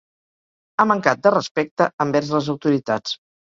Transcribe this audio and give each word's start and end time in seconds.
Ha 0.79 0.85
mancat 0.91 1.21
de 1.27 1.33
respecte 1.35 1.89
envers 2.07 2.33
les 2.39 2.51
autoritats. 2.55 3.15